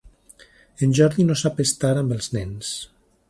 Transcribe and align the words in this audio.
En 0.87 0.95
Jordi 0.99 1.27
no 1.27 1.37
sap 1.43 1.61
estar 1.65 1.93
amb 2.01 2.17
els 2.17 2.33
nens. 2.39 2.73